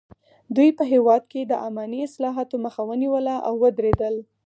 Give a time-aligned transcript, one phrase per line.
[0.55, 4.15] دوی په هېواد کې د اماني اصلاحاتو مخه ونیوله او ودریدل.